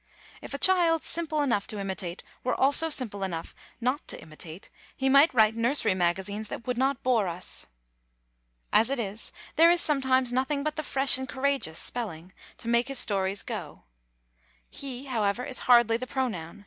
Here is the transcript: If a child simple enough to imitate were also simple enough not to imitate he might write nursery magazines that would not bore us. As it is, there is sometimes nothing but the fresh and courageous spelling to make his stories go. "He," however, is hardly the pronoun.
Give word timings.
If 0.41 0.55
a 0.55 0.57
child 0.57 1.03
simple 1.03 1.43
enough 1.43 1.67
to 1.67 1.77
imitate 1.79 2.23
were 2.43 2.55
also 2.59 2.89
simple 2.89 3.21
enough 3.21 3.53
not 3.79 4.07
to 4.07 4.19
imitate 4.19 4.71
he 4.97 5.09
might 5.09 5.31
write 5.31 5.55
nursery 5.55 5.93
magazines 5.93 6.47
that 6.47 6.65
would 6.65 6.75
not 6.75 7.03
bore 7.03 7.27
us. 7.27 7.67
As 8.73 8.89
it 8.89 8.97
is, 8.99 9.31
there 9.57 9.69
is 9.69 9.79
sometimes 9.79 10.33
nothing 10.33 10.63
but 10.63 10.75
the 10.75 10.81
fresh 10.81 11.19
and 11.19 11.29
courageous 11.29 11.77
spelling 11.77 12.33
to 12.57 12.67
make 12.67 12.87
his 12.87 12.97
stories 12.97 13.43
go. 13.43 13.83
"He," 14.71 15.03
however, 15.05 15.45
is 15.45 15.59
hardly 15.69 15.97
the 15.97 16.07
pronoun. 16.07 16.59